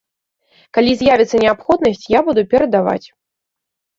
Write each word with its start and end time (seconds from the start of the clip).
Калі 0.77 0.91
з'явіцца 1.01 1.41
неабходнасць, 1.43 2.07
я 2.13 2.19
буду 2.29 2.41
перадаваць. 2.53 3.07